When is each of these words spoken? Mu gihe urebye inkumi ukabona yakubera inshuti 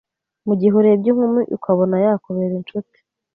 Mu 0.47 0.53
gihe 0.59 0.73
urebye 0.75 1.09
inkumi 1.13 1.41
ukabona 1.55 1.95
yakubera 2.05 2.53
inshuti 2.59 2.97